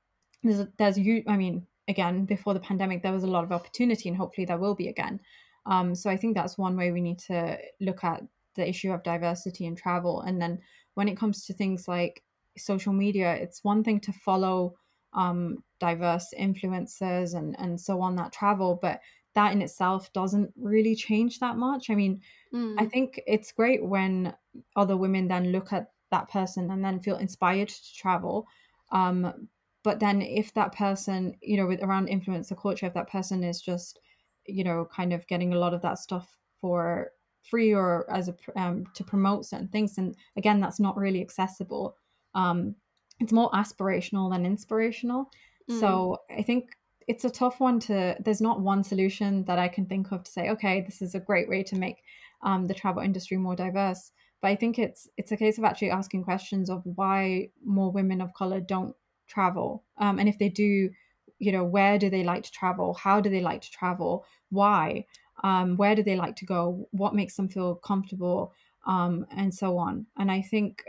[0.44, 1.24] there's there's you.
[1.26, 4.58] I mean, again before the pandemic there was a lot of opportunity and hopefully there
[4.58, 5.20] will be again.
[5.66, 8.22] Um, so i think that's one way we need to look at
[8.56, 10.22] the issue of diversity in travel.
[10.22, 10.60] And then
[10.94, 12.22] when it comes to things like
[12.56, 14.74] social media it's one thing to follow
[15.12, 19.00] um, diverse influencers and and so on that travel but
[19.34, 21.90] that in itself doesn't really change that much.
[21.90, 22.20] I mean
[22.54, 22.74] mm.
[22.78, 24.34] i think it's great when
[24.76, 28.46] other women then look at that person and then feel inspired to travel.
[28.92, 29.48] Um,
[29.82, 33.60] but then if that person you know with around influencer culture if that person is
[33.60, 33.98] just
[34.46, 37.10] you know kind of getting a lot of that stuff for
[37.48, 41.96] free or as a um, to promote certain things and again that's not really accessible.
[42.34, 42.74] Um
[43.18, 45.30] it's more aspirational than inspirational.
[45.70, 45.80] Mm.
[45.80, 46.70] so i think
[47.06, 50.30] it's a tough one to there's not one solution that i can think of to
[50.30, 51.98] say okay this is a great way to make
[52.42, 54.12] um, the travel industry more diverse.
[54.40, 58.20] But i think it's it's a case of actually asking questions of why more women
[58.20, 58.96] of color don't
[59.30, 59.84] travel.
[59.98, 60.90] Um, and if they do
[61.38, 62.94] you know where do they like to travel?
[62.94, 64.24] How do they like to travel?
[64.50, 65.06] Why?
[65.42, 66.86] Um, where do they like to go?
[66.90, 68.52] What makes them feel comfortable?
[68.86, 70.06] Um, and so on.
[70.18, 70.82] And i think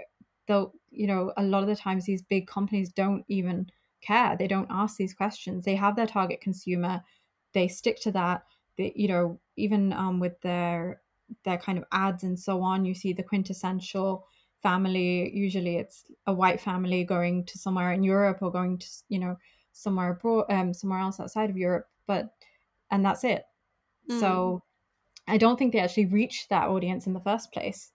[0.47, 3.69] though you know a lot of the times these big companies don't even
[4.01, 4.35] care.
[4.37, 5.63] They don't ask these questions.
[5.63, 7.03] They have their target consumer.
[7.53, 8.43] They stick to that.
[8.77, 11.01] They, you know even um, with their
[11.45, 14.25] their kind of ads and so on you see the quintessential
[14.61, 19.19] family usually it's a white family going to somewhere in europe or going to you
[19.19, 19.35] know
[19.71, 22.33] somewhere abroad um somewhere else outside of europe but
[22.91, 23.45] and that's it.
[24.09, 24.19] Mm.
[24.19, 24.63] so
[25.27, 27.91] i don't think they actually reach that audience in the first place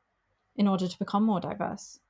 [0.56, 2.00] in order to become more diverse.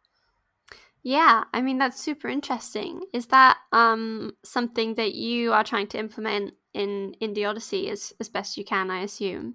[1.02, 3.02] Yeah i mean that's super interesting.
[3.12, 8.12] Is that um something that you are trying to implement in in Indie Odyssey as,
[8.20, 9.54] as best you can i assume?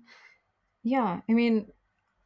[0.84, 1.68] Yeah i mean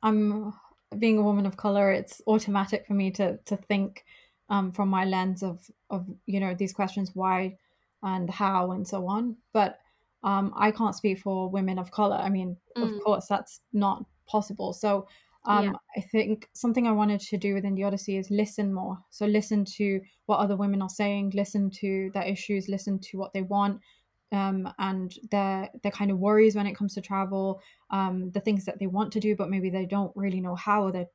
[0.03, 0.53] i'm
[0.97, 4.05] being a woman of color, it's automatic for me to to think
[4.49, 7.11] um, from my lens of of you know these questions.
[7.13, 7.57] Why
[8.03, 9.35] and how and so on.
[9.51, 9.79] But
[10.23, 12.15] um, I can't speak for women of color.
[12.15, 12.83] I mean, mm.
[12.83, 14.73] of course, that's not possible.
[14.73, 15.07] So
[15.45, 15.73] um, yeah.
[15.97, 18.97] I think something I wanted to do within Indie Odyssey is listen more.
[19.11, 23.33] So listen to what other women are saying, listen to their issues, listen to what
[23.33, 23.81] they want,
[24.31, 27.61] um, and their their kind of worries when it comes to travel,
[27.91, 30.83] um, the things that they want to do but maybe they don't really know how,
[30.83, 31.09] or they're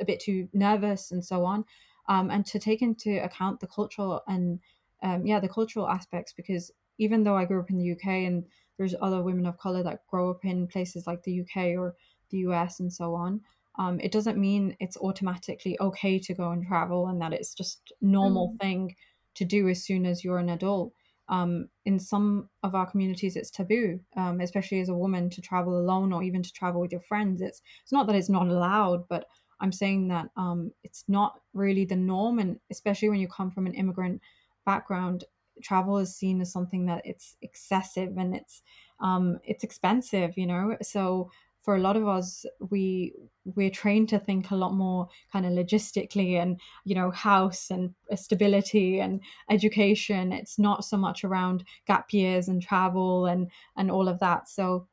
[0.00, 1.64] a bit too nervous and so on,
[2.08, 4.60] um, and to take into account the cultural and
[5.02, 8.44] um, yeah the cultural aspects because even though I grew up in the UK and
[8.78, 11.94] there's other women of color that grow up in places like the UK or
[12.30, 13.40] the US and so on.
[13.78, 17.92] Um, it doesn't mean it's automatically okay to go and travel and that it's just
[18.00, 18.60] normal mm.
[18.60, 18.96] thing
[19.34, 20.92] to do as soon as you're an adult.
[21.28, 25.78] Um, in some of our communities, it's taboo, um, especially as a woman, to travel
[25.78, 27.40] alone or even to travel with your friends.
[27.40, 29.26] It's it's not that it's not allowed, but
[29.60, 33.66] I'm saying that um, it's not really the norm, and especially when you come from
[33.66, 34.20] an immigrant
[34.66, 35.24] background,
[35.62, 38.62] travel is seen as something that it's excessive and it's
[39.00, 40.76] um, it's expensive, you know.
[40.82, 41.30] So
[41.62, 45.52] for a lot of us we we're trained to think a lot more kind of
[45.52, 49.20] logistically and you know house and stability and
[49.50, 50.32] education.
[50.32, 54.48] It's not so much around gap years and travel and and all of that.
[54.48, 54.88] So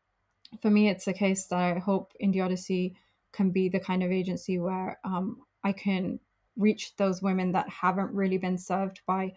[0.62, 2.96] for me it's a case that i hope indie odyssey
[3.32, 6.20] can be the kind of agency where um, i can
[6.58, 9.32] reach those women that haven't really been served by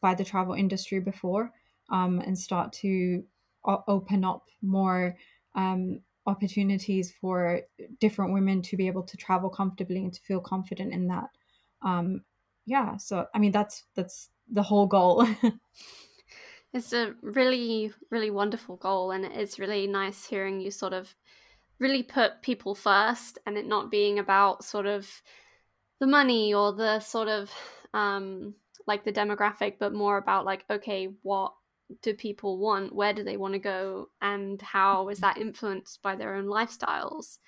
[0.00, 1.50] by the travel industry before
[1.90, 3.24] um, and start to
[3.64, 5.16] o- open up more
[5.54, 7.60] um, opportunities for
[8.00, 11.28] different women to be able to travel comfortably and to feel confident in that.
[11.82, 12.22] Um
[12.66, 15.26] yeah so i mean that's that's the whole goal.
[16.72, 21.14] It's a really really wonderful goal and it's really nice hearing you sort of
[21.78, 25.08] really put people first and it not being about sort of
[26.00, 27.48] the money or the sort of
[27.94, 28.54] um
[28.88, 31.52] like the demographic but more about like okay what
[32.02, 32.94] do people want?
[32.94, 34.08] Where do they want to go?
[34.20, 37.38] And how is that influenced by their own lifestyles?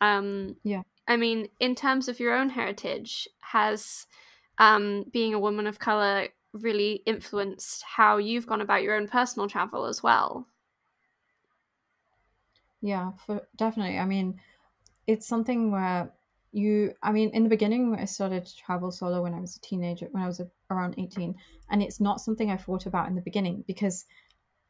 [0.00, 0.82] Um, yeah.
[1.08, 4.06] I mean, in terms of your own heritage, has
[4.58, 9.48] um, being a woman of color really influenced how you've gone about your own personal
[9.48, 10.46] travel as well?
[12.80, 13.98] Yeah, for definitely.
[13.98, 14.40] I mean,
[15.06, 16.12] it's something where
[16.52, 19.60] you i mean in the beginning i started to travel solo when i was a
[19.60, 21.34] teenager when i was a, around 18
[21.70, 24.04] and it's not something i thought about in the beginning because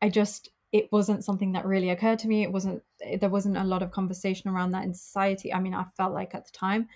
[0.02, 2.42] i just it wasn't something that really occurred to me.
[2.42, 2.82] It wasn't
[3.20, 5.52] there wasn't a lot of conversation around that in society.
[5.52, 6.88] I mean i felt like at the time.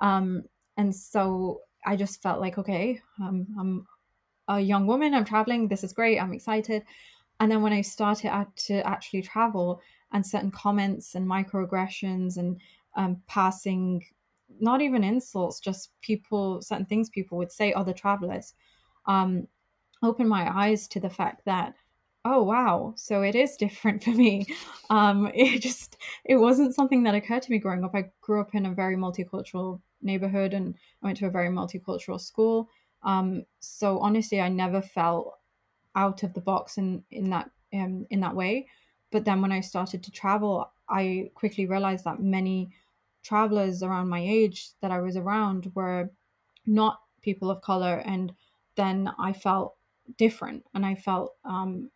[0.00, 0.44] Um
[0.76, 3.86] and so i just felt like okay i'm
[4.48, 6.84] a young woman i'm traveling this is great i'm excited.
[7.40, 9.80] And then when i started to actually travel
[10.12, 12.60] and certain comments and microaggressions and
[12.96, 14.04] um, passing
[14.60, 18.54] not even insults, just people, certain things people would say, other travelers,
[19.06, 19.46] um,
[20.02, 21.74] opened my eyes to the fact that,
[22.24, 24.46] oh, wow, so it is different for me.
[24.90, 27.94] Um, it just, it wasn't something that occurred to me growing up.
[27.94, 32.20] I grew up in a very multicultural neighborhood and I went to a very multicultural
[32.20, 32.68] school.
[33.02, 35.34] Um, so honestly, I never felt
[35.94, 38.68] out of the box in, in that, um, in that way.
[39.12, 42.70] But then when I started to travel, I quickly realized that many
[43.26, 46.10] travelers around my age that I was around were
[46.66, 48.32] not people of color, and
[48.76, 49.74] then I felt
[50.16, 51.90] different, and I felt, um,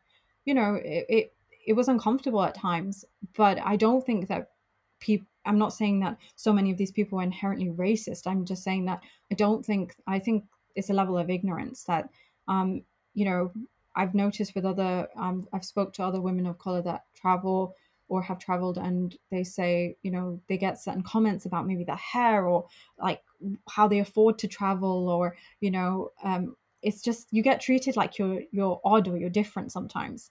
[0.45, 1.33] you know, it, it
[1.67, 3.05] it was uncomfortable at times.
[3.37, 4.51] But I don't think that
[4.99, 5.27] people.
[5.47, 8.27] I'm not saying that so many of these people are inherently racist.
[8.27, 9.01] I'm just saying that
[9.33, 9.95] I don't think.
[10.07, 12.11] I think it's a level of ignorance that,
[12.49, 12.83] um,
[13.15, 13.53] you know,
[13.97, 15.09] I've noticed with other.
[15.17, 17.75] Um, I've spoke to other women of color that travel
[18.11, 21.97] or have traveled and they say you know they get certain comments about maybe their
[21.97, 22.67] hair or
[22.99, 23.23] like
[23.69, 28.19] how they afford to travel or you know um, it's just you get treated like
[28.19, 30.31] you're you're odd or you're different sometimes.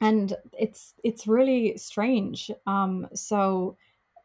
[0.00, 2.50] And it's it's really strange.
[2.66, 3.76] Um, so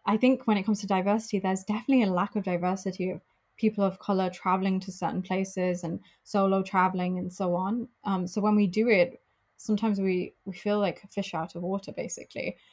[0.07, 3.19] i think when it comes to diversity there's definitely a lack of diversity of
[3.57, 7.87] people of color traveling to certain places and solo traveling and so on.
[8.03, 9.21] Um, so when we do it
[9.57, 12.57] sometimes we we feel like fish out of water basically.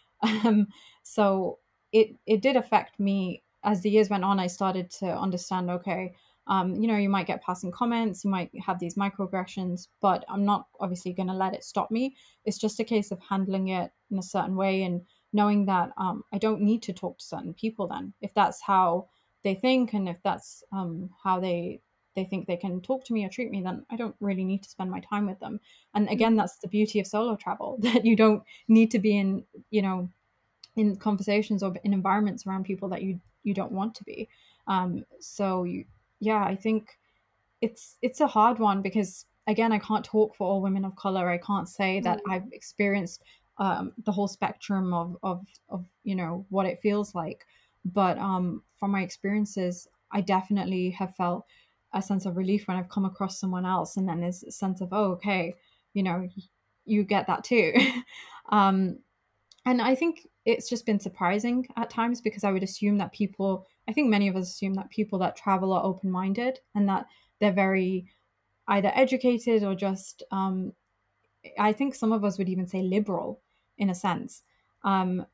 [0.45, 0.69] Um,
[1.03, 1.59] so
[1.91, 3.43] it it did affect me.
[3.65, 6.15] As the years went on i started to understand okay
[6.49, 10.45] um, you know you might get passing comments you might have these microaggressions but i'm
[10.45, 12.17] not obviously going to let it stop me.
[12.45, 15.03] It's just a case of handling it in a certain way and
[15.33, 18.13] knowing that um, i don't need to talk to certain people then.
[18.21, 19.09] If that's how
[19.45, 21.81] they think and if that's um, how they
[22.15, 24.63] they think they can talk to me or treat me, then I don't really need
[24.63, 25.61] to spend my time with them.
[25.95, 29.45] And again, that's the beauty of solo travel that you don't need to be in,
[29.71, 30.09] you know,
[30.77, 34.29] in conversations or in environments around people that you you don't want to be.
[34.69, 35.85] Um, so you,
[36.21, 36.99] yeah, I think
[37.61, 41.29] it's it's a hard one because again, I can't talk for all women of color.
[41.29, 42.33] I can't say that mm.
[42.33, 43.23] I've experienced
[43.59, 47.45] um, the whole spectrum of, of, of, you know, what it feels like.
[47.85, 51.45] But um, from my experiences, I definitely have felt
[51.95, 53.97] a sense of relief when I've come across someone else.
[53.97, 55.55] And then there's a sense of, oh, okay,
[55.95, 56.29] you know,
[56.85, 57.75] you get that too.
[58.51, 58.99] um,
[59.65, 63.67] and I think it's just been surprising at times because I would assume that people,
[63.89, 67.07] I think many of us assume that people that travel are open minded and that
[67.41, 68.07] they're very
[68.69, 70.73] either educated or just um,
[71.59, 73.41] i think some of us would even say liberal
[73.79, 74.43] in a sense
[74.85, 75.25] um,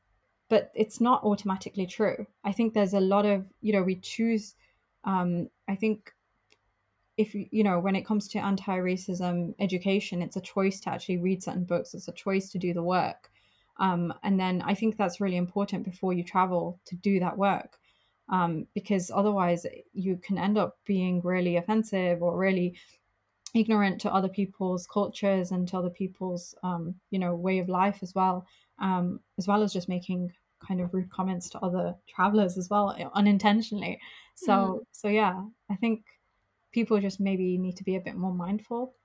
[0.49, 4.55] but it's not automatically true i think there's a lot of you know we choose
[5.03, 6.11] um, i think
[7.19, 11.43] if you know when it comes to anti-racism education it's a choice to actually read
[11.43, 11.93] certain books.
[11.93, 13.29] It's a choice to do the work.
[13.77, 17.77] Um, and then i think that's really important before you travel to do that work
[18.27, 22.75] um, because otherwise you can end up being really offensive or really
[23.55, 27.99] ignorant to other people's cultures and to other people's um, you know way of life
[28.01, 28.45] as well
[28.79, 30.31] um, as well as just making
[30.67, 33.97] kind of rude comments to other travelers as well unintentionally.
[34.35, 34.79] So mm.
[34.91, 36.03] so yeah i think
[36.71, 38.95] people just maybe need to be a bit more mindful.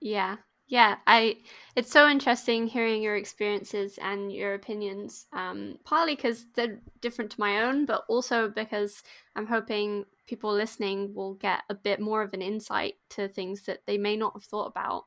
[0.00, 0.36] Yeah.
[0.68, 1.36] Yeah i
[1.74, 7.40] it's so interesting hearing your experiences and your opinions um, partly because they're different to
[7.40, 9.02] my own but also because
[9.34, 13.80] i'm hoping people listening will get a bit more of an insight to things that
[13.84, 15.06] they may not have thought about.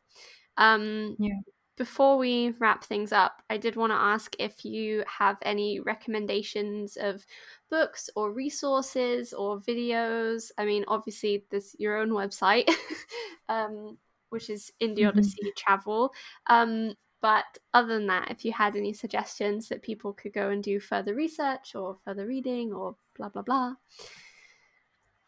[0.58, 1.40] Um, yeah.
[1.76, 6.98] Before we wrap things up i did want to ask if you have any recommendations
[6.98, 7.26] of
[7.70, 12.70] books or resources or videos i mean obviously there's your own website
[13.50, 13.98] um,
[14.34, 15.50] which is Indie Odyssey mm-hmm.
[15.56, 16.12] Travel.
[16.48, 20.62] Um, but other than that, if you had any suggestions that people could go and
[20.62, 23.76] do further research or further reading or blah blah blah.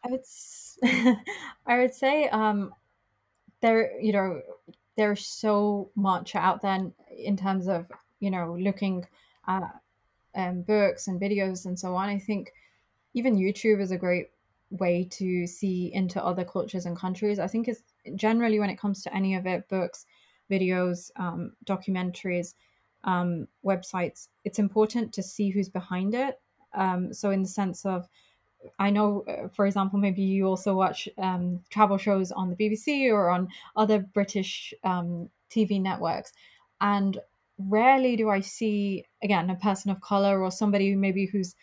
[0.04, 0.24] I would
[1.66, 2.74] I would say um,
[3.62, 4.42] there you know
[4.96, 7.86] there's so much out there in terms of
[8.20, 9.06] you know looking
[9.46, 9.80] at
[10.34, 12.08] um, books and videos and so on.
[12.08, 12.52] I think
[13.14, 14.30] even YouTube is a great
[14.70, 17.38] way to see into other cultures and countries.
[17.38, 17.82] I think it's
[18.16, 20.06] generally when it comes to any of it books
[20.50, 22.54] videos um, documentaries
[23.04, 26.40] um, websites it's important to see who's behind it
[26.74, 28.08] um, so in the sense of
[28.78, 33.10] i know uh, for example maybe you also watch um, travel shows on the bbc
[33.10, 36.32] or on other british um, tv networks
[36.80, 37.18] and
[37.58, 41.54] rarely do i see again a person of color or somebody maybe who's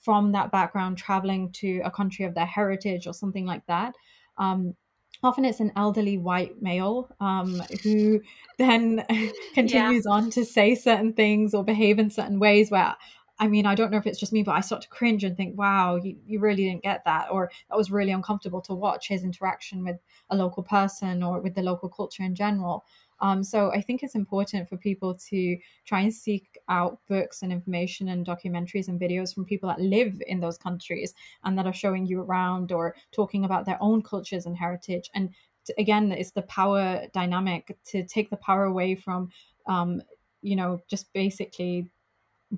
[0.00, 3.94] from that background traveling to a country of their heritage or something like that
[4.38, 4.74] um,
[5.22, 8.20] often it's an elderly white male um, who
[8.58, 9.04] then
[9.54, 10.12] continues yeah.
[10.12, 12.94] on to say certain things or behave in certain ways where
[13.38, 15.36] I mean, I don't know if it's just me, but I start to cringe and
[15.36, 17.28] think, wow, you, you really didn't get that.
[17.30, 19.98] Or that was really uncomfortable to watch his interaction with
[20.30, 22.84] a local person or with the local culture in general.
[23.20, 27.52] Um, so I think it's important for people to try and seek out books and
[27.52, 31.14] information and documentaries and videos from people that live in those countries
[31.44, 35.10] and that are showing you around or talking about their own cultures and heritage.
[35.14, 35.30] And
[35.66, 39.30] to, again, it's the power dynamic to take the power away from,
[39.66, 40.02] um,
[40.42, 41.88] you know, just basically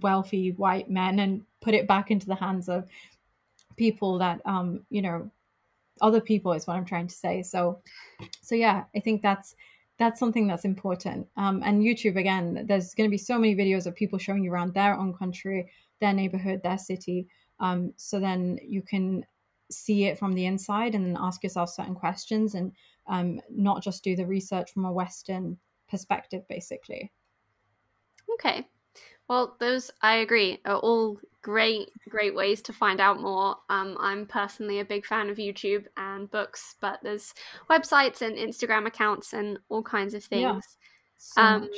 [0.01, 2.87] wealthy white men and put it back into the hands of
[3.77, 5.31] people that, um, you know,
[6.01, 7.43] other people is what I'm trying to say.
[7.43, 7.81] So,
[8.41, 9.55] so yeah, I think that's
[9.99, 11.27] that's something that's important.
[11.37, 14.53] Um, and YouTube, again, there's going to be so many videos of people showing you
[14.53, 15.69] around their own country,
[16.01, 17.27] their neighborhood, their city.
[17.59, 19.27] Um, so then you can
[19.73, 22.73] see it from the inside and then ask yourself certain questions and
[23.09, 25.59] um, not just do the research from a Western
[25.91, 27.11] perspective, basically.
[28.35, 28.69] Okay.
[29.29, 33.57] Well, those I agree are all great, great ways to find out more.
[33.69, 37.35] Um, I'm personally a big fan of YouTube and books, but there's
[37.71, 40.43] websites and Instagram accounts and all kinds of things.
[40.43, 40.61] Yeah,
[41.19, 41.69] so um,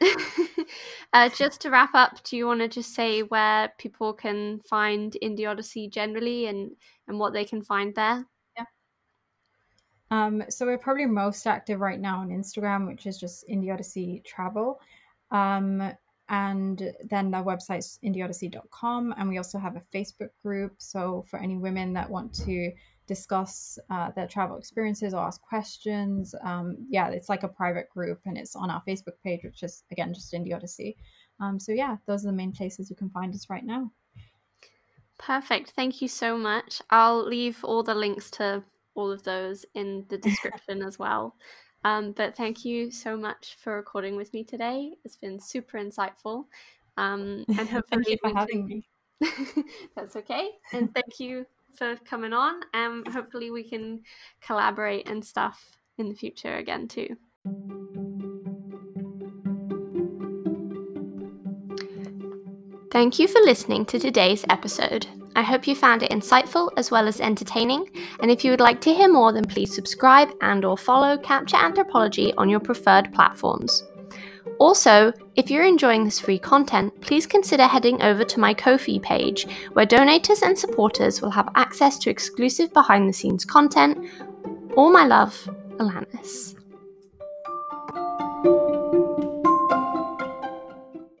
[1.12, 5.16] uh, just to wrap up, do you want to just say where people can find
[5.22, 6.72] Indie Odyssey generally and
[7.08, 8.24] and what they can find there?
[8.56, 8.64] Yeah.
[10.10, 14.22] Um, so we're probably most active right now on Instagram, which is just Indie Odyssey
[14.24, 14.80] Travel.
[15.30, 15.92] Um,
[16.28, 20.74] and then their website's indieodyssey.com and we also have a facebook group.
[20.78, 22.72] So for any women that want to
[23.06, 28.18] discuss uh, their travel experiences or ask questions um, yeah it's like a private group
[28.24, 30.96] and it's on our facebook page which is again just indie odyssey
[31.40, 33.90] um, so yeah those are the main places you can find us right now.
[35.18, 35.70] Perfect.
[35.70, 36.82] Thank you so much.
[36.90, 38.62] I'll leave all the links to
[38.94, 41.36] all of those in the description as well
[41.86, 44.94] um, but thank you so much for recording with me today.
[45.04, 46.46] It's been super insightful.
[46.96, 48.88] Um, and hopefully thank you for having me.
[49.94, 50.50] That's okay.
[50.72, 52.60] And thank you for coming on.
[52.74, 54.00] And um, hopefully we can
[54.40, 57.16] collaborate and stuff in the future again, too.
[62.90, 65.06] Thank you for listening to today's episode.
[65.36, 68.80] I hope you found it insightful as well as entertaining, and if you would like
[68.80, 73.84] to hear more then please subscribe and or follow Capture Anthropology on your preferred platforms.
[74.58, 79.46] Also, if you're enjoying this free content, please consider heading over to my Ko-fi page,
[79.74, 84.08] where donators and supporters will have access to exclusive behind the scenes content.
[84.74, 85.34] All my love,
[85.76, 86.55] Alanis.